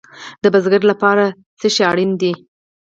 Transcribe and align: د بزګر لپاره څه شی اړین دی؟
د 0.43 0.45
بزګر 0.53 0.81
لپاره 0.91 1.23
څه 1.59 1.67
شی 1.75 1.83
اړین 1.91 2.11
دی؟ 2.21 2.31